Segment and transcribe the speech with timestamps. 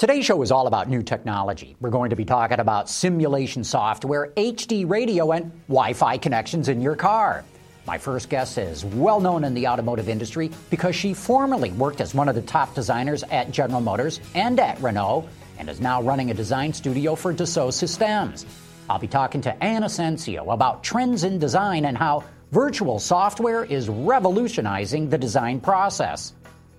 [0.00, 1.76] Today's show is all about new technology.
[1.78, 6.80] We're going to be talking about simulation software, HD radio, and Wi Fi connections in
[6.80, 7.44] your car.
[7.86, 12.14] My first guest is well known in the automotive industry because she formerly worked as
[12.14, 16.30] one of the top designers at General Motors and at Renault and is now running
[16.30, 18.46] a design studio for Dassault Systems.
[18.88, 23.90] I'll be talking to Anne Asensio about trends in design and how virtual software is
[23.90, 26.32] revolutionizing the design process.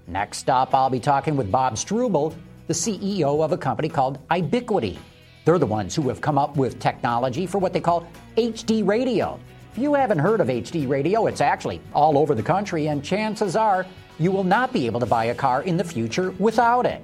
[0.07, 2.35] Next up, I'll be talking with Bob Struble,
[2.67, 4.97] the CEO of a company called iBiquity.
[5.45, 9.39] They're the ones who have come up with technology for what they call HD radio.
[9.71, 13.55] If you haven't heard of HD radio, it's actually all over the country, and chances
[13.55, 13.85] are
[14.19, 17.03] you will not be able to buy a car in the future without it.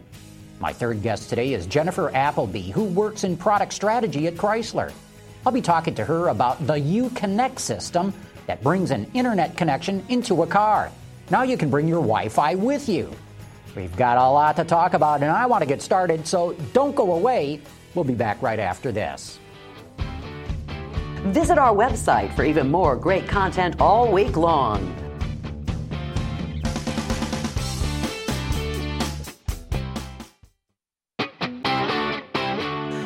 [0.59, 4.91] My third guest today is Jennifer Appleby, who works in product strategy at Chrysler.
[5.45, 8.13] I'll be talking to her about the Uconnect system
[8.47, 10.91] that brings an internet connection into a car.
[11.29, 13.11] Now you can bring your Wi Fi with you.
[13.75, 16.95] We've got a lot to talk about, and I want to get started, so don't
[16.95, 17.61] go away.
[17.93, 19.39] We'll be back right after this.
[21.27, 24.95] Visit our website for even more great content all week long.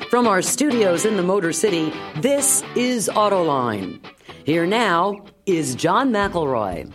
[0.10, 4.04] From our studios in the Motor City, this is Autoline.
[4.44, 6.92] Here now is John McElroy.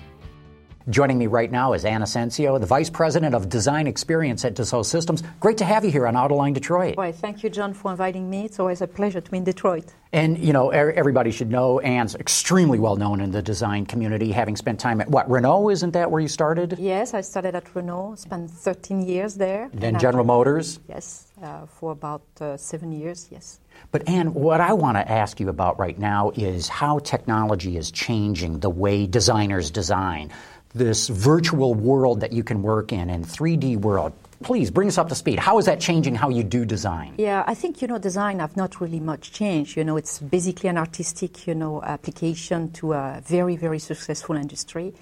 [0.89, 4.87] Joining me right now is Anne Asensio, the Vice President of Design Experience at Dassault
[4.87, 5.21] Systems.
[5.41, 6.97] Great to have you here on Autoline Detroit.
[6.97, 8.45] Well, thank you, John, for inviting me.
[8.45, 9.93] It's always a pleasure to be in Detroit.
[10.13, 14.55] And, you know, everybody should know Anne's extremely well known in the design community, having
[14.55, 15.71] spent time at, what, Renault?
[15.71, 16.77] Isn't that where you started?
[16.79, 19.69] Yes, I started at Renault, spent 13 years there.
[19.75, 20.79] Then General Motors?
[20.89, 23.59] Yes, uh, for about uh, seven years, yes.
[23.91, 27.91] But, Anne, what I want to ask you about right now is how technology is
[27.91, 30.33] changing the way designers design
[30.77, 34.13] this virtual world that you can work in and 3D world.
[34.43, 35.39] Please bring us up to speed.
[35.39, 37.15] How is that changing how you do design?
[37.17, 39.77] Yeah, I think you know design have not really much changed.
[39.77, 44.93] You know, it's basically an artistic you know application to a very very successful industry.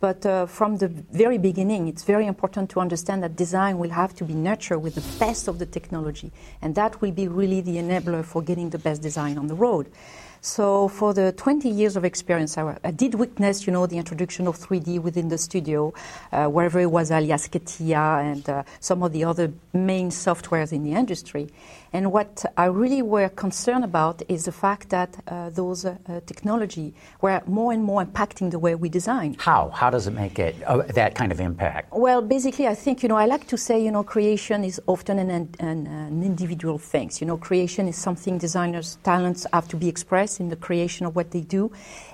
[0.00, 4.14] But uh, from the very beginning, it's very important to understand that design will have
[4.16, 7.76] to be nurtured with the best of the technology, and that will be really the
[7.76, 9.90] enabler for getting the best design on the road.
[10.42, 14.46] So for the 20 years of experience, I, I, did witness, you know, the introduction
[14.46, 15.92] of 3D within the studio,
[16.32, 20.82] uh, wherever it was alias CATIA and uh, some of the other main softwares in
[20.82, 21.50] the industry.
[21.92, 26.94] And what I really were concerned about is the fact that uh, those uh, technology
[27.20, 29.36] were more and more impacting the way we design.
[29.38, 29.70] How?
[29.74, 31.92] How does it make it uh, that kind of impact?
[31.92, 35.18] Well, basically, I think you know I like to say you know creation is often
[35.18, 37.10] an, an, an individual thing.
[37.18, 41.16] You know, creation is something designers' talents have to be expressed in the creation of
[41.16, 41.72] what they do.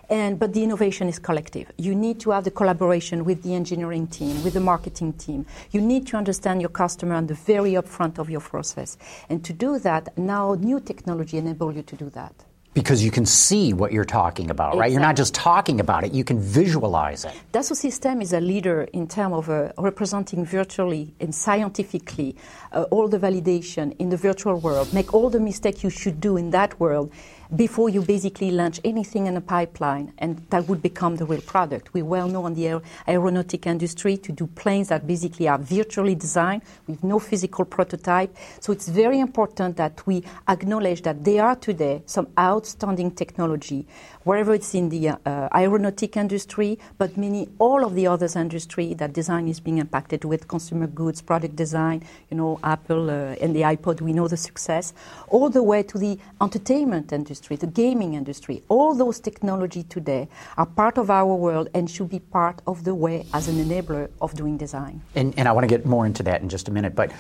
[0.09, 1.71] And, but the innovation is collective.
[1.77, 5.45] You need to have the collaboration with the engineering team, with the marketing team.
[5.73, 8.97] You need to understand your customer on the very upfront of your process.
[9.29, 12.33] And to do that, now new technology enable you to do that.
[12.75, 14.81] Because you can see what you're talking about, exactly.
[14.81, 14.93] right?
[14.93, 17.33] You're not just talking about it, you can visualize it.
[17.51, 22.37] Dassault System is a leader in terms of uh, representing virtually and scientifically
[22.73, 26.37] uh, all the validation in the virtual world, make all the mistakes you should do
[26.37, 27.11] in that world
[27.55, 31.95] before you basically launch anything in a pipeline, and that would become the real product.
[31.95, 36.15] We well know in the aer- aeronautic industry to do planes that basically are virtually
[36.15, 38.35] designed with no physical prototype.
[38.61, 43.87] So it's very important that we acknowledge that there are today some outstanding technology,
[44.27, 49.13] wherever it's in the uh, aeronautic industry, but many all of the others industry that
[49.13, 52.03] design is being impacted with consumer goods, product design.
[52.31, 54.95] You know, Apple uh, and the iPod, we know the success,
[55.29, 60.67] all the way to the entertainment industry the gaming industry, all those technology today are
[60.67, 64.35] part of our world and should be part of the way as an enabler of
[64.35, 65.01] doing design.
[65.15, 67.13] And, and I want to get more into that in just a minute, but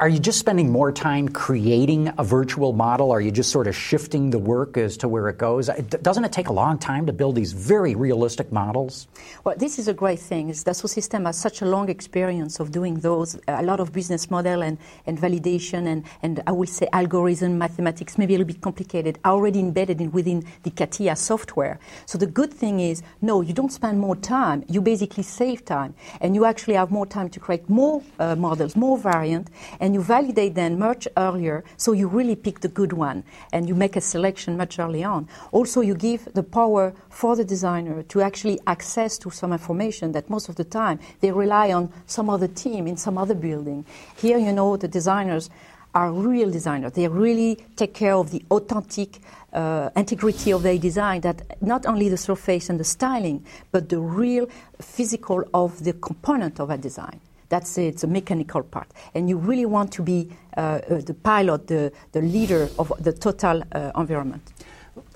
[0.00, 3.10] are you just spending more time creating a virtual model?
[3.10, 5.68] Are you just sort of shifting the work as to where it goes?
[6.02, 9.06] Doesn't it take a long time to build these very realistic models?
[9.44, 10.50] Well, this is a great thing.
[10.50, 14.62] Dassault System has such a long experience of doing those, a lot of business model
[14.62, 19.18] and, and validation and, and I will say algorithm, mathematics, maybe a little bit complicated,
[19.24, 21.78] already embedded in, within the CATIA software.
[22.06, 24.64] So the good thing is, no, you don't spend more time.
[24.68, 25.94] You basically save time.
[26.20, 29.48] And you actually have more time to create more uh, models, more variant,
[29.82, 33.74] and you validate them much earlier so you really pick the good one and you
[33.74, 35.28] make a selection much early on.
[35.50, 40.30] Also, you give the power for the designer to actually access to some information that
[40.30, 43.84] most of the time they rely on some other team in some other building.
[44.16, 45.50] Here, you know, the designers
[45.94, 46.92] are real designers.
[46.92, 49.18] They really take care of the authentic
[49.52, 53.98] uh, integrity of their design, that not only the surface and the styling, but the
[53.98, 54.48] real
[54.80, 57.20] physical of the component of a design.
[57.52, 58.88] That's it, it's a mechanical part.
[59.12, 63.12] And you really want to be uh, uh, the pilot, the, the leader of the
[63.12, 64.40] total uh, environment.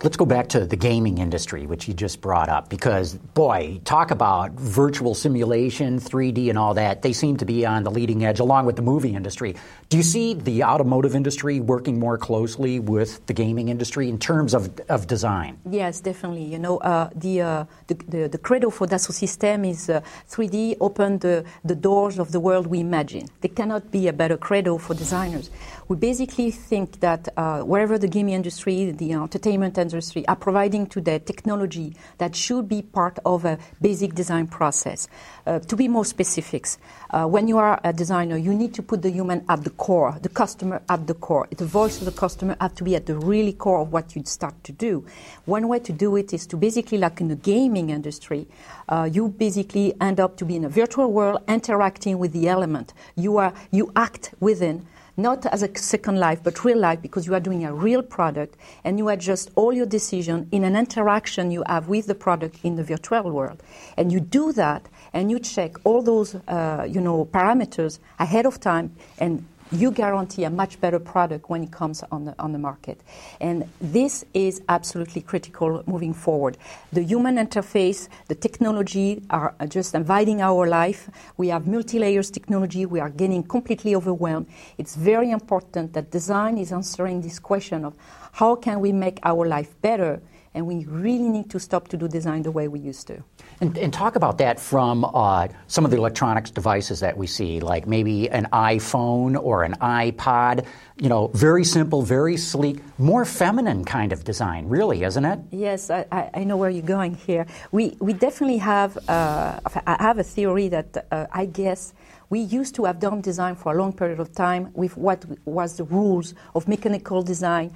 [0.02, 4.10] Let's go back to the gaming industry, which you just brought up, because boy, talk
[4.10, 7.02] about virtual simulation, 3D, and all that.
[7.02, 9.54] They seem to be on the leading edge, along with the movie industry.
[9.90, 14.54] Do you see the automotive industry working more closely with the gaming industry in terms
[14.54, 15.58] of, of design?
[15.70, 16.44] Yes, definitely.
[16.44, 20.00] You know, uh, the, uh, the, the, the, credo for Dassault System is uh,
[20.30, 23.28] 3D open the, the doors of the world we imagine.
[23.42, 25.50] There cannot be a better credo for designers
[25.88, 31.00] we basically think that uh, wherever the gaming industry, the entertainment industry are providing to
[31.06, 35.08] today technology that should be part of a basic design process.
[35.46, 36.66] Uh, to be more specific,
[37.10, 40.18] uh, when you are a designer, you need to put the human at the core,
[40.22, 41.46] the customer at the core.
[41.56, 44.24] The voice of the customer has to be at the really core of what you
[44.24, 45.04] start to do.
[45.44, 48.48] One way to do it is to basically, like in the gaming industry,
[48.88, 52.94] uh, you basically end up to be in a virtual world interacting with the element.
[53.14, 54.86] You are you act within
[55.16, 58.56] not as a second life, but real life, because you are doing a real product
[58.84, 62.76] and you adjust all your decision in an interaction you have with the product in
[62.76, 63.62] the virtual world.
[63.96, 68.60] And you do that and you check all those, uh, you know, parameters ahead of
[68.60, 72.58] time and you guarantee a much better product when it comes on the, on the
[72.58, 73.00] market.
[73.40, 76.56] And this is absolutely critical moving forward.
[76.92, 81.10] The human interface, the technology are just inviting our life.
[81.36, 82.86] We have multi-layers technology.
[82.86, 84.46] We are getting completely overwhelmed.
[84.78, 87.94] It's very important that design is answering this question of
[88.32, 90.20] how can we make our life better
[90.56, 93.22] and we really need to stop to do design the way we used to.
[93.60, 97.60] And, and talk about that from uh, some of the electronics devices that we see,
[97.60, 100.66] like maybe an iPhone or an iPod.
[100.96, 105.38] You know, very simple, very sleek, more feminine kind of design, really, isn't it?
[105.50, 107.46] Yes, I, I know where you're going here.
[107.70, 111.92] We, we definitely have, uh, I have a theory that uh, I guess
[112.28, 115.76] we used to have done design for a long period of time with what was
[115.76, 117.72] the rules of mechanical design,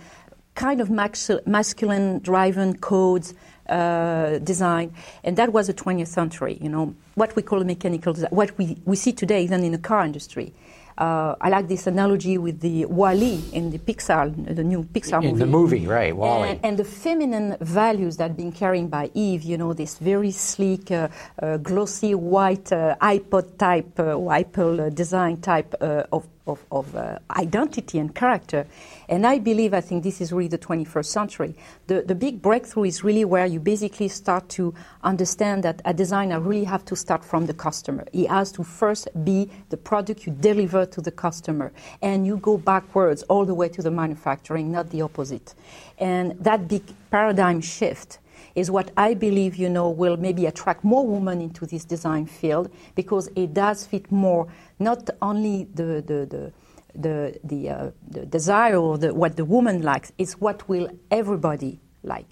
[0.61, 3.33] kind of masculine driven codes
[3.71, 4.93] uh, design,
[5.25, 6.59] and that was the 20th century.
[6.61, 9.79] You know what we call mechanical design, what we, we see today even in the
[9.91, 10.53] car industry.
[10.99, 15.31] Uh, I like this analogy with the WALL-E in the Pixar, the new Pixar in
[15.31, 15.39] movie.
[15.39, 16.15] the movie, right?
[16.15, 16.51] WALL-E.
[16.51, 20.31] And, and, the feminine values that have been carried by Eve, you know, this very
[20.31, 21.09] sleek, uh,
[21.43, 25.73] uh, glossy white uh, iPod type, uh, Apple design type
[26.13, 28.67] of of, of uh, identity and character.
[29.09, 31.55] And I believe, I think this is really the 21st century.
[31.87, 36.41] The, the big breakthrough is really where you basically start to understand that a designer
[36.41, 38.07] really have to start from the customer.
[38.13, 41.73] He has to first be the product you deliver to the customer.
[42.03, 45.55] And you go backwards all the way to the manufacturing, not the opposite.
[45.99, 48.19] And that big paradigm shift
[48.55, 52.71] is what I believe, you know, will maybe attract more women into this design field
[52.95, 54.49] because it does fit more
[54.81, 56.53] not only the, the, the
[56.95, 61.79] the the, uh, the desire or the, what the woman likes it's what will everybody
[62.03, 62.27] like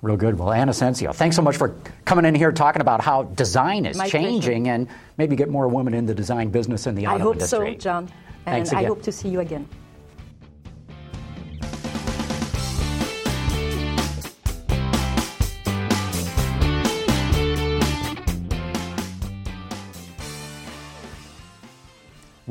[0.00, 3.84] real good well anna thanks so much for coming in here talking about how design
[3.84, 4.74] is My changing pleasure.
[4.74, 7.58] and maybe get more women in the design business in the auto industry.
[7.58, 8.10] i hope industry so john and
[8.44, 8.84] thanks again.
[8.84, 9.68] i hope to see you again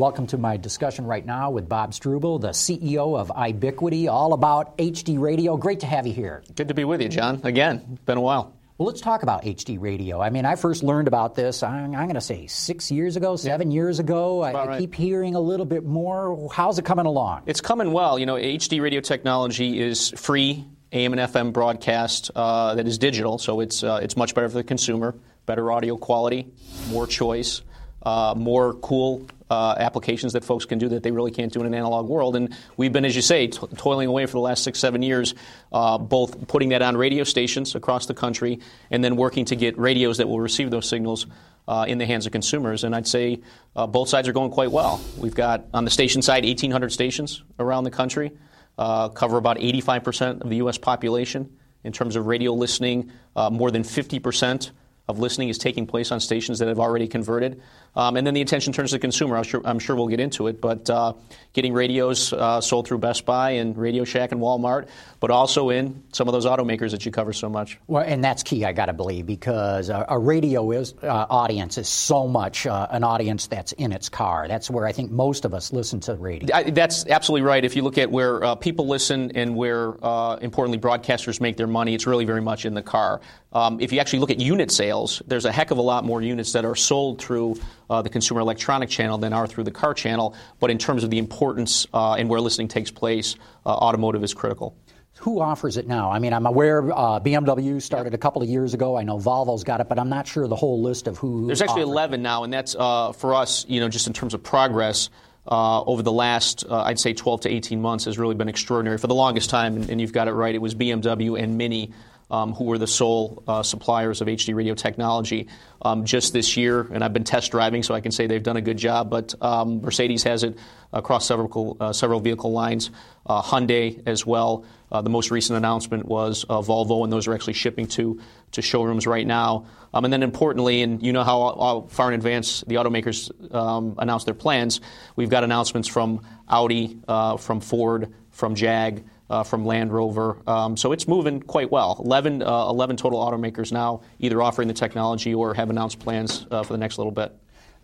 [0.02, 4.76] Welcome to my discussion right now with Bob Struble, the CEO of iBiquity, all about
[4.80, 5.58] HD radio.
[5.58, 6.42] Great to have you here.
[6.56, 7.40] Good to be with you, John.
[7.44, 8.58] Again, been a while.
[8.80, 10.20] Well, let's talk about HD radio.
[10.20, 13.36] I mean, I first learned about this, I'm, I'm going to say six years ago,
[13.36, 13.76] seven yeah.
[13.76, 14.42] years ago.
[14.42, 16.50] I, I keep hearing a little bit more.
[16.52, 17.44] How's it coming along?
[17.46, 18.18] It's coming well.
[18.18, 23.38] You know, HD radio technology is free AM and FM broadcast uh, that is digital,
[23.38, 25.14] so it's, uh, it's much better for the consumer,
[25.46, 26.48] better audio quality,
[26.90, 27.62] more choice.
[28.04, 31.66] Uh, more cool uh, applications that folks can do that they really can't do in
[31.66, 32.38] an analog world.
[32.38, 35.36] And we've been, as you say, toiling away for the last six, seven years,
[35.74, 39.78] uh, both putting that on radio stations across the country and then working to get
[39.78, 41.28] radios that will receive those signals
[41.68, 42.86] uh, in the hands of consumers.
[42.86, 43.42] And I'd say
[43.76, 45.02] uh, both sides are going quite well.
[45.18, 48.32] We've got, on the station side, 1,800 stations around the country,
[48.78, 50.78] uh, cover about 85% of the U.S.
[50.78, 51.58] population.
[51.84, 54.72] In terms of radio listening, uh, more than 50%
[55.12, 57.62] of listening is taking place on stations that have already converted.
[57.96, 59.36] Um, and then the attention turns to the consumer.
[59.38, 61.14] I'm sure, I'm sure we'll get into it, but uh,
[61.54, 64.88] getting radios uh, sold through Best Buy and Radio Shack and Walmart,
[65.20, 67.78] but also in some of those automakers that you cover so much.
[67.88, 71.78] Well, and that's key, I got to believe, because a, a radio is, uh, audience
[71.78, 74.48] is so much uh, an audience that's in its car.
[74.48, 76.56] That's where I think most of us listen to radio.
[76.56, 77.66] I, that's absolutely right.
[77.66, 81.68] If you look at where uh, people listen and where, uh, importantly, broadcasters make their
[81.68, 83.20] money, it's really very much in the car.
[83.54, 86.22] Um, if you actually look at unit sales, there's a heck of a lot more
[86.22, 89.94] units that are sold through uh, the consumer electronic channel than are through the car
[89.94, 90.36] channel.
[90.60, 94.34] But in terms of the importance uh, and where listening takes place, uh, automotive is
[94.34, 94.76] critical.
[95.20, 96.10] Who offers it now?
[96.10, 98.98] I mean, I'm aware uh, BMW started a couple of years ago.
[98.98, 101.46] I know Volvo's got it, but I'm not sure the whole list of who.
[101.46, 104.42] There's actually 11 now, and that's uh, for us, you know, just in terms of
[104.42, 105.10] progress.
[105.48, 109.00] Uh, over the last, uh, I'd say, 12 to 18 months has really been extraordinary.
[109.00, 111.94] For the longest time, and, and you've got it right, it was BMW and Mini
[112.32, 115.48] um, who were the sole uh, suppliers of HD radio technology.
[115.84, 118.58] Um, just this year, and I've been test driving, so I can say they've done
[118.58, 119.10] a good job.
[119.10, 120.58] But um, Mercedes has it
[120.94, 122.90] across several uh, several vehicle lines.
[123.26, 124.66] Uh, Hyundai as well.
[124.92, 128.22] Uh, the most recent announcement was uh, Volvo, and those are actually shipping to
[128.52, 129.66] to showrooms right now.
[129.94, 133.96] Um, and then importantly, and you know how, how far in advance the automakers um,
[133.98, 134.80] announce their plans.
[135.16, 140.38] We've got announcements from Audi, uh, from Ford, from Jag uh, from Land Rover.
[140.46, 142.02] Um, so it's moving quite well.
[142.04, 146.64] 11, uh, 11, total automakers now either offering the technology or have announced plans uh,
[146.64, 147.36] for the next little bit.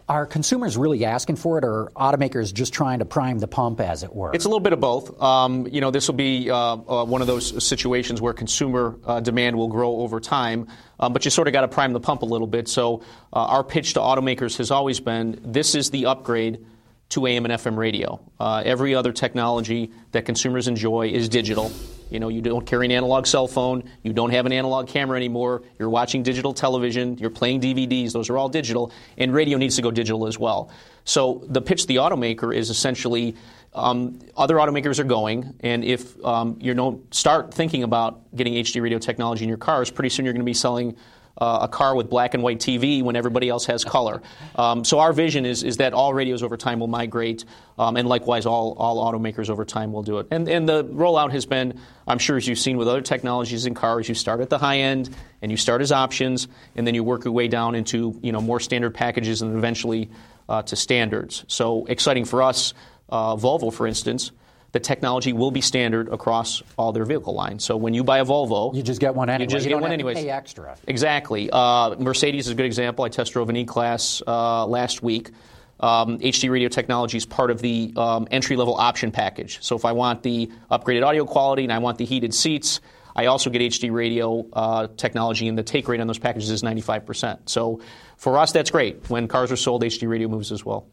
[0.09, 4.03] Are consumers really asking for it, or automakers just trying to prime the pump, as
[4.03, 4.33] it were?
[4.33, 5.21] It's a little bit of both.
[5.21, 9.19] Um, you know, this will be uh, uh, one of those situations where consumer uh,
[9.19, 12.21] demand will grow over time, um, but you sort of got to prime the pump
[12.21, 12.69] a little bit.
[12.69, 16.65] So, our pitch to automakers has always been: this is the upgrade
[17.09, 18.19] to AM and FM radio.
[18.39, 21.71] Uh, every other technology that consumers enjoy is digital.
[22.09, 25.17] You know, you don't carry an analog cell phone, you don't have an analog camera
[25.17, 29.75] anymore, you're watching digital television, you're playing DVDs, those are all digital, and radio needs
[29.75, 30.71] to go digital as well.
[31.03, 33.35] So the pitch to the automaker is essentially
[33.73, 38.81] um, other automakers are going, and if um, you don't start thinking about getting HD
[38.81, 40.95] radio technology in your cars, pretty soon you're going to be selling
[41.37, 44.21] uh, a car with black and white TV when everybody else has color.
[44.55, 47.45] Um, so our vision is, is that all radios over time will migrate,
[47.77, 50.27] um, and likewise all, all automakers over time will do it.
[50.31, 53.73] And, and the rollout has been, I'm sure as you've seen with other technologies in
[53.73, 57.03] cars, you start at the high end and you start as options, and then you
[57.03, 60.09] work your way down into you know more standard packages and eventually
[60.49, 61.45] uh, to standards.
[61.47, 62.73] So exciting for us,
[63.09, 64.31] uh, Volvo, for instance
[64.71, 67.63] the technology will be standard across all their vehicle lines.
[67.63, 69.45] So when you buy a Volvo, you just get one anyway.
[69.45, 70.13] You just you get one anyway.
[70.13, 70.77] Pay extra.
[70.87, 71.49] Exactly.
[71.51, 73.05] Uh, Mercedes is a good example.
[73.05, 75.31] I test drove an E-Class uh, last week.
[75.79, 79.59] Um, HD radio technology is part of the um, entry level option package.
[79.61, 82.81] So if I want the upgraded audio quality and I want the heated seats,
[83.15, 86.61] I also get HD radio uh, technology, and the take rate on those packages is
[86.61, 87.49] 95%.
[87.49, 87.81] So
[88.15, 89.09] for us, that's great.
[89.09, 90.87] When cars are sold, HD radio moves as well.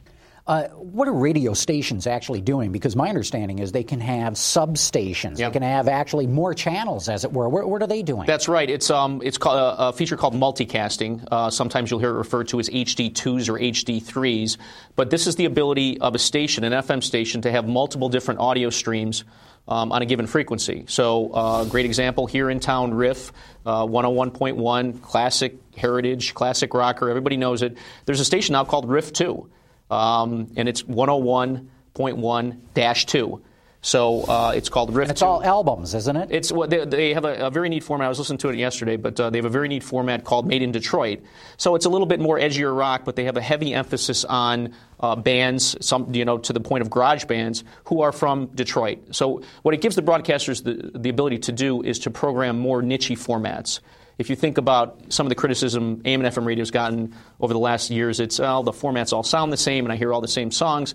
[0.47, 2.71] Uh, what are radio stations actually doing?
[2.71, 5.39] Because my understanding is they can have substations.
[5.39, 5.53] Yep.
[5.53, 7.49] They can have actually more channels, as it were.
[7.49, 8.27] What, what are they doing?
[8.27, 8.69] That's right.
[8.69, 11.27] It's um, it's called a, a feature called multicasting.
[11.31, 14.59] Uh, sometimes you'll hear it referred to as HD2s or HD3s.
[14.97, 18.41] But this is the ability of a station, an FM station, to have multiple different
[18.41, 19.25] audio streams.
[19.67, 20.85] Um, on a given frequency.
[20.89, 23.33] So, uh, great example here in town, Riff
[23.65, 27.09] uh, 101.1, classic heritage, classic rocker.
[27.09, 27.79] Everybody knows it.
[28.05, 29.49] There's a station now called Riff 2
[29.91, 33.43] um, and it's 101.1 2.
[33.85, 34.97] So uh, it's called.
[34.97, 36.31] And it's all albums, isn't it?
[36.31, 38.07] It's well, they, they have a, a, very neat format.
[38.07, 40.47] I was listening to it yesterday, but uh, they have a very neat format called
[40.47, 41.21] Made in Detroit.
[41.59, 44.73] So it's a little bit more edgier rock, but they have a heavy emphasis on
[45.01, 49.15] uh, bands, some you know, to the point of garage bands who are from Detroit.
[49.15, 52.81] So what it gives the broadcasters the, the ability to do is to program more
[52.81, 53.81] niche formats
[54.19, 57.59] if you think about some of the criticism AM and FM radio's gotten over the
[57.59, 60.29] last years, it's, oh, the formats all sound the same and I hear all the
[60.29, 60.95] same songs.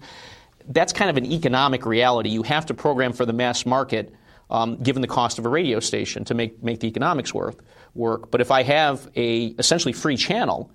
[0.68, 2.30] That's kind of an economic reality.
[2.30, 4.14] You have to program for the mass market
[4.50, 7.62] um, given the cost of a radio station to make, make the economics worth,
[7.94, 8.32] work.
[8.32, 10.72] But if I have a essentially free channel,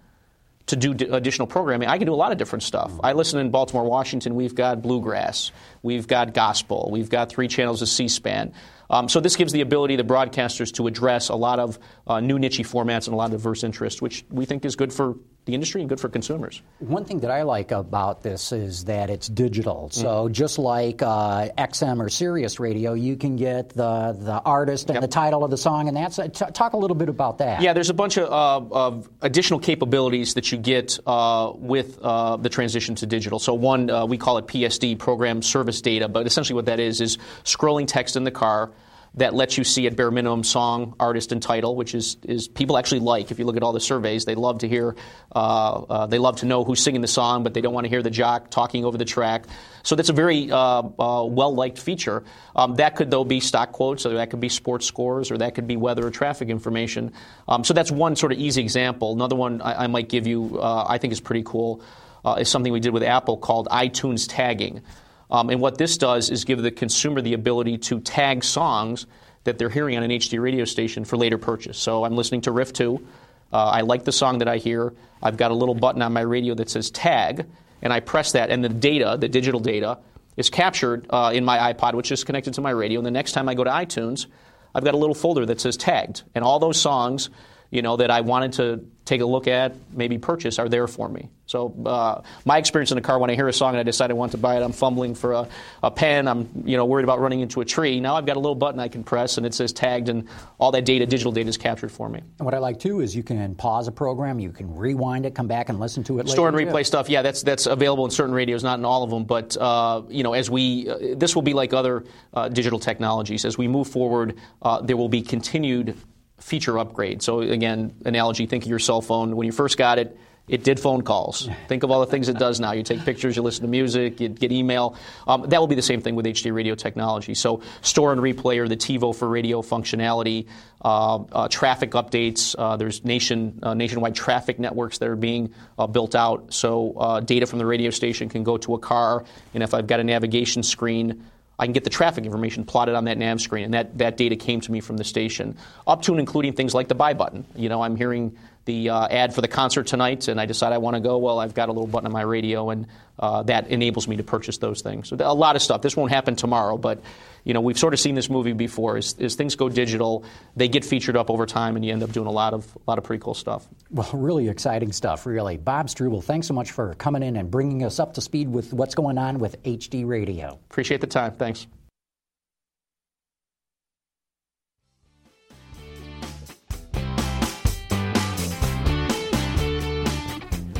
[0.67, 2.91] to do d- additional programming, I can do a lot of different stuff.
[3.03, 4.35] I listen in Baltimore, Washington.
[4.35, 8.55] We've got bluegrass, we've got gospel, we've got three channels of C-SPAN.
[8.95, 12.39] Um, so this gives the ability to broadcasters to address a lot of uh, new
[12.39, 15.53] niche formats and a lot of diverse interests, which we think is good for the
[15.53, 16.63] industry and good for consumers.
[16.79, 19.91] One thing that I like about this is that it's digital.
[19.91, 20.33] So mm.
[20.33, 25.03] just like uh, XM or Sirius Radio, you can get the the artist and yep.
[25.03, 27.61] the title of the song, and that's uh, t- talk a little bit about that.
[27.61, 32.37] Yeah, there's a bunch of, uh, of additional capabilities that you get uh, with uh,
[32.37, 33.39] the transition to digital.
[33.39, 37.01] So one, uh, we call it PSD, Program Service Data, but essentially what that is
[37.01, 38.71] is scrolling text in the car
[39.17, 42.77] that lets you see at bare minimum song, artist, and title, which is, is people
[42.77, 43.31] actually like.
[43.31, 44.97] If you look at all the surveys, they love to hear,
[45.35, 47.89] uh, uh, they love to know who's singing the song, but they don't want to
[47.89, 49.45] hear the jock talking over the track.
[49.85, 52.25] So that's a very uh, uh well liked feature.
[52.57, 55.55] Um, that could, though, be stock quotes, or that could be sports scores, or that
[55.55, 57.13] could be weather or traffic information.
[57.47, 59.13] Um, so that's one sort of easy example.
[59.13, 61.83] Another one I, I might give you, uh, I think is pretty cool,
[62.25, 64.83] uh, is something we did with Apple called iTunes tagging.
[65.31, 69.07] Um, and what this does is give the consumer the ability to tag songs
[69.45, 71.79] that they're hearing on an HD radio station for later purchase.
[71.79, 73.07] So I'm listening to Riff 2.
[73.53, 74.93] Uh, I like the song that I hear.
[75.23, 77.47] I've got a little button on my radio that says tag,
[77.83, 79.99] and I press that, and the data, the digital data,
[80.37, 82.99] is captured uh, in my iPod, which is connected to my radio.
[82.99, 84.27] And the next time I go to iTunes,
[84.75, 87.31] I've got a little folder that says tagged, and all those songs
[87.75, 91.09] you know, that I wanted to take a look at, maybe purchase, are there for
[91.09, 91.29] me.
[91.47, 94.11] So uh, my experience in a car when I hear a song and I decide
[94.11, 95.49] I want to buy it, I'm fumbling for a,
[95.83, 96.27] a, pen.
[96.27, 98.01] I'm you know worried about running into a tree.
[98.01, 100.27] Now I've got a little button I can press and it says tagged, and
[100.59, 102.21] all that data, digital data, is captured for me.
[102.39, 105.35] And what I like too is you can pause a program, you can rewind it,
[105.35, 106.29] come back and listen to it.
[106.29, 106.85] Store and replay too.
[106.85, 107.11] stuff.
[107.11, 109.25] Yeah, that's that's available in certain radios, not in all of them.
[109.25, 113.45] But uh, you know, as we uh, this will be like other uh, digital technologies.
[113.45, 115.99] As we move forward, uh, there will be continued
[116.39, 117.23] feature upgrade.
[117.23, 119.37] So again, analogy, think of your cell phone.
[119.37, 121.49] When you first got it, it did phone calls.
[121.69, 122.73] Think of all the things it does now.
[122.73, 124.97] You take pictures, you listen to music, you get email.
[125.27, 127.35] Um, that will be the same thing with HD radio technology.
[127.35, 130.47] So store and replay or the TiVo for radio functionality,
[130.85, 132.55] uh, uh, traffic updates.
[132.59, 136.53] Uh, there's nation uh, nationwide traffic networks that are being uh, built out.
[136.53, 139.25] So uh, data from the radio station can go to a car,
[139.55, 141.25] and if I've got a navigation screen,
[141.59, 144.37] I can get the traffic information plotted on that nav screen, and that, that data
[144.37, 145.57] came to me from the station,
[145.87, 147.47] up to and including things like the buy button.
[147.55, 150.79] You know, I'm hearing the uh, ad for the concert tonight, and I decide I
[150.79, 151.19] want to go.
[151.19, 152.87] Well, I've got a little button on my radio, and
[153.19, 155.09] uh, that enables me to purchase those things.
[155.09, 155.83] So a lot of stuff.
[155.83, 157.03] This won't happen tomorrow, but
[157.45, 158.97] you know we've sort of seen this movie before.
[158.97, 160.25] As, as, things go digital,
[160.57, 162.91] they get featured up over time, and you end up doing a lot of a
[162.91, 163.67] lot of pretty cool stuff.
[163.91, 165.27] Well, really exciting stuff.
[165.27, 168.49] Really, Bob Struble, thanks so much for coming in and bringing us up to speed
[168.49, 170.59] with what's going on with HD Radio.
[170.71, 171.33] Appreciate the time.
[171.33, 171.67] Thanks.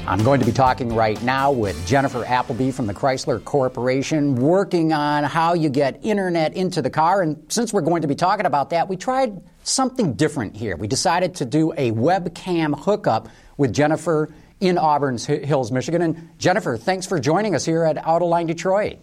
[0.07, 4.93] I'm going to be talking right now with Jennifer Appleby from the Chrysler Corporation, working
[4.93, 7.23] on how you get internet into the car.
[7.23, 10.77] And since we're going to be talking about that, we tried something different here.
[10.77, 16.03] We decided to do a webcam hookup with Jennifer in Auburn Hills, Michigan.
[16.03, 18.99] And Jennifer, thanks for joining us here at Autoline Detroit.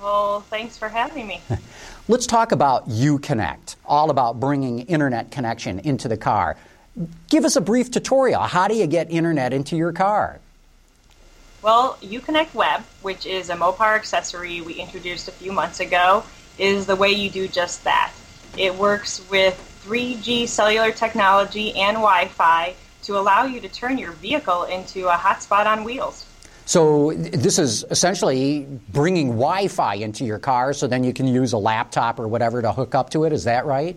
[0.00, 1.40] Well, thanks for having me.
[2.08, 6.56] Let's talk about Uconnect, all about bringing internet connection into the car.
[7.28, 8.42] Give us a brief tutorial.
[8.42, 10.40] How do you get internet into your car?
[11.62, 16.24] Well, Uconnect Web, which is a Mopar accessory we introduced a few months ago,
[16.58, 18.12] is the way you do just that.
[18.56, 24.12] It works with 3G cellular technology and Wi Fi to allow you to turn your
[24.12, 26.26] vehicle into a hotspot on wheels.
[26.64, 31.52] So, this is essentially bringing Wi Fi into your car so then you can use
[31.52, 33.32] a laptop or whatever to hook up to it.
[33.32, 33.96] Is that right?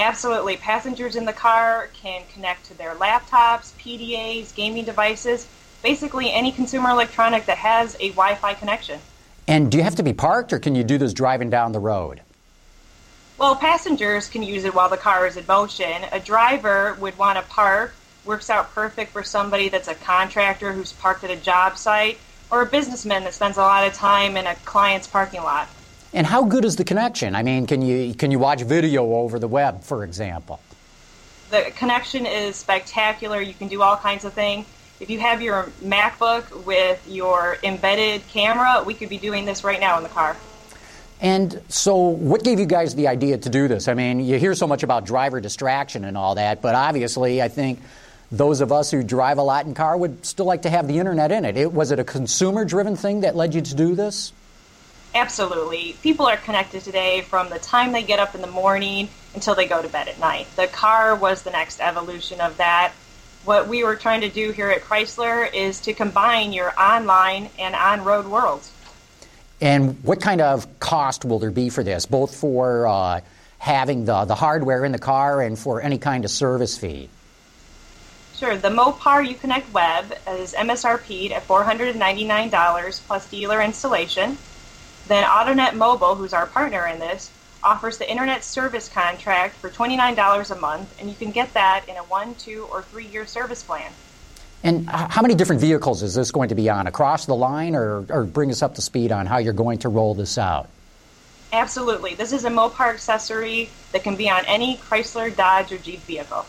[0.00, 0.56] Absolutely.
[0.56, 5.46] Passengers in the car can connect to their laptops, PDAs, gaming devices,
[5.82, 8.98] basically any consumer electronic that has a Wi Fi connection.
[9.46, 11.80] And do you have to be parked or can you do this driving down the
[11.80, 12.22] road?
[13.36, 16.04] Well, passengers can use it while the car is in motion.
[16.12, 20.92] A driver would want to park, works out perfect for somebody that's a contractor who's
[20.94, 22.18] parked at a job site
[22.50, 25.68] or a businessman that spends a lot of time in a client's parking lot.
[26.12, 27.34] And how good is the connection?
[27.34, 30.60] I mean, can you can you watch video over the web, for example?
[31.50, 33.40] The connection is spectacular.
[33.40, 34.66] You can do all kinds of things.
[35.00, 39.80] If you have your MacBook with your embedded camera, we could be doing this right
[39.80, 40.36] now in the car.
[41.20, 43.88] And so, what gave you guys the idea to do this?
[43.88, 47.48] I mean, you hear so much about driver distraction and all that, but obviously, I
[47.48, 47.80] think
[48.32, 50.98] those of us who drive a lot in car would still like to have the
[50.98, 51.56] internet in it.
[51.56, 54.32] it was it a consumer driven thing that led you to do this?
[55.14, 55.96] Absolutely.
[56.02, 59.66] People are connected today from the time they get up in the morning until they
[59.66, 60.46] go to bed at night.
[60.56, 62.92] The car was the next evolution of that.
[63.44, 67.74] What we were trying to do here at Chrysler is to combine your online and
[67.74, 68.70] on road worlds.
[69.60, 73.20] And what kind of cost will there be for this, both for uh,
[73.58, 77.08] having the, the hardware in the car and for any kind of service fee?
[78.36, 78.56] Sure.
[78.56, 84.38] The Mopar Uconnect Web is MSRP'd at $499 plus dealer installation.
[85.10, 87.32] Then AutoNet Mobile, who's our partner in this,
[87.64, 91.96] offers the internet service contract for $29 a month, and you can get that in
[91.96, 93.90] a one, two, or three year service plan.
[94.62, 98.06] And how many different vehicles is this going to be on across the line, or,
[98.08, 100.68] or bring us up to speed on how you're going to roll this out?
[101.52, 102.14] Absolutely.
[102.14, 106.46] This is a Mopar accessory that can be on any Chrysler, Dodge, or Jeep vehicle.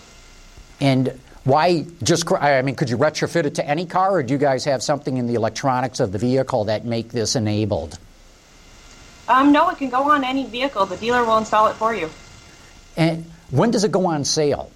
[0.80, 4.38] And why just, I mean, could you retrofit it to any car, or do you
[4.38, 7.98] guys have something in the electronics of the vehicle that make this enabled?
[9.32, 10.86] Um, no, it can go on any vehicle.
[10.86, 12.10] The dealer will install it for you.
[12.98, 14.70] And when does it go on sale?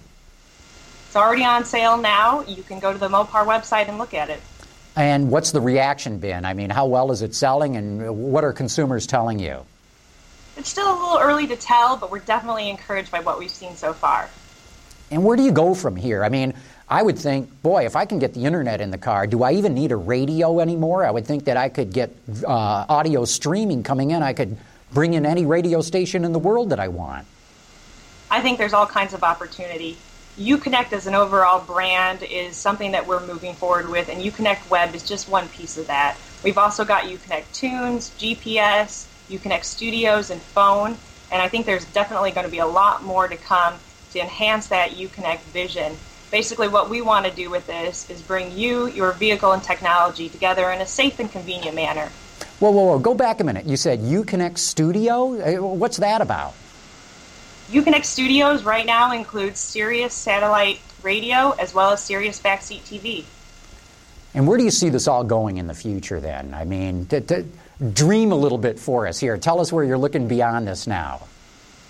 [1.06, 2.40] It's already on sale now.
[2.40, 4.40] You can go to the Mopar website and look at it.
[4.96, 6.46] And what's the reaction been?
[6.46, 9.66] I mean, how well is it selling, and what are consumers telling you?
[10.56, 13.76] It's still a little early to tell, but we're definitely encouraged by what we've seen
[13.76, 14.30] so far.
[15.10, 16.24] And where do you go from here?
[16.24, 16.54] I mean,
[16.88, 19.52] I would think, boy, if I can get the internet in the car, do I
[19.52, 21.04] even need a radio anymore?
[21.04, 22.14] I would think that I could get
[22.46, 24.22] uh, audio streaming coming in.
[24.22, 24.56] I could
[24.92, 27.26] bring in any radio station in the world that I want.
[28.30, 29.96] I think there's all kinds of opportunity.
[30.38, 34.94] Uconnect as an overall brand is something that we're moving forward with, and Uconnect Web
[34.94, 36.16] is just one piece of that.
[36.44, 40.96] We've also got Uconnect Tunes, GPS, Uconnect Studios, and Phone,
[41.32, 43.74] and I think there's definitely going to be a lot more to come
[44.12, 45.96] to enhance that Uconnect vision.
[46.30, 50.28] Basically, what we want to do with this is bring you, your vehicle, and technology
[50.28, 52.10] together in a safe and convenient manner.
[52.58, 52.98] Whoa, whoa, whoa.
[52.98, 53.66] Go back a minute.
[53.66, 55.34] You said Uconnect Studio?
[55.40, 56.54] Uh, What's that about?
[57.70, 63.24] Uconnect Studios right now includes Sirius satellite radio as well as Sirius backseat TV.
[64.34, 66.54] And where do you see this all going in the future then?
[66.54, 67.44] I mean, to, to
[67.92, 69.36] dream a little bit for us here.
[69.38, 71.22] Tell us where you're looking beyond this now.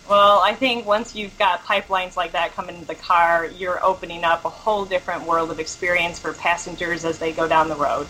[0.09, 4.23] Well, I think once you've got pipelines like that coming into the car, you're opening
[4.23, 8.07] up a whole different world of experience for passengers as they go down the road.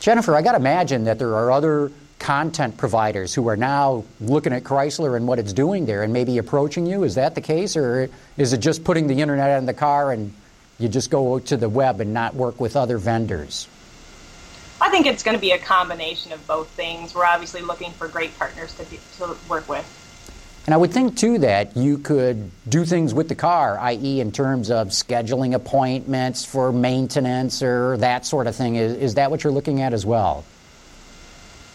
[0.00, 4.54] Jennifer, I got to imagine that there are other content providers who are now looking
[4.54, 7.04] at Chrysler and what it's doing there and maybe approaching you.
[7.04, 10.32] Is that the case, or is it just putting the internet in the car and
[10.78, 13.68] you just go to the web and not work with other vendors?
[14.80, 17.14] I think it's going to be a combination of both things.
[17.14, 20.05] We're obviously looking for great partners to, be, to work with.
[20.66, 24.32] And I would think, too, that you could do things with the car, i.e., in
[24.32, 28.74] terms of scheduling appointments for maintenance or that sort of thing.
[28.74, 30.44] Is, is that what you're looking at as well?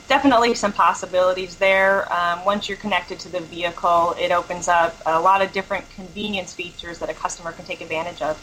[0.10, 2.12] Definitely some possibilities there.
[2.12, 6.54] Um, once you're connected to the vehicle, it opens up a lot of different convenience
[6.54, 8.38] features that a customer can take advantage of.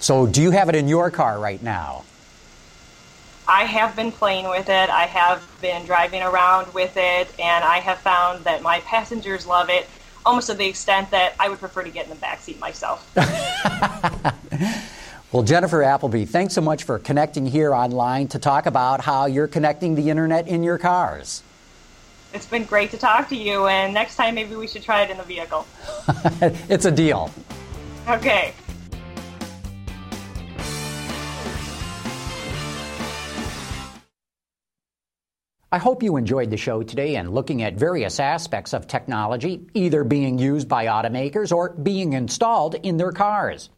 [0.00, 2.02] So, do you have it in your car right now?
[3.48, 4.90] I have been playing with it.
[4.90, 9.70] I have been driving around with it, and I have found that my passengers love
[9.70, 9.86] it
[10.24, 13.08] almost to the extent that I would prefer to get in the back seat myself.
[15.32, 19.48] Well, Jennifer Appleby, thanks so much for connecting here online to talk about how you're
[19.48, 21.42] connecting the internet in your cars.
[22.32, 25.10] it's been great to talk to you, and next time maybe we should try it
[25.10, 25.66] in the vehicle.
[26.70, 27.30] it's a deal.
[28.08, 28.54] Okay.
[35.76, 40.04] I hope you enjoyed the show today and looking at various aspects of technology, either
[40.04, 43.68] being used by automakers or being installed in their cars.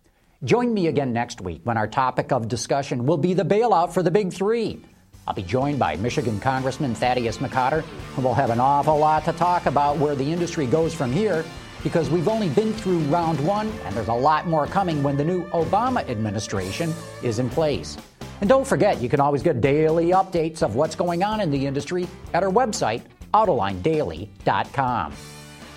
[0.45, 4.05] Join me again next week when our topic of discussion will be the bailout for
[4.05, 4.81] the big three.
[5.27, 7.83] I'll be joined by Michigan Congressman Thaddeus McCotter,
[8.15, 11.45] and we'll have an awful lot to talk about where the industry goes from here
[11.83, 15.25] because we've only been through round one and there's a lot more coming when the
[15.25, 17.99] new Obama administration is in place.
[18.41, 21.67] And don't forget, you can always get daily updates of what's going on in the
[21.67, 23.03] industry at our website,
[23.35, 25.13] AutolineDaily.com.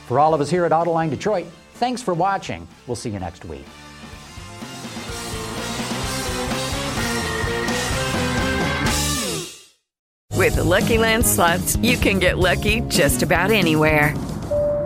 [0.08, 2.67] For all of us here at Autoline Detroit, thanks for watching.
[2.88, 3.65] We'll see you next week.
[10.41, 14.15] With the Lucky Land slots, you can get lucky just about anywhere.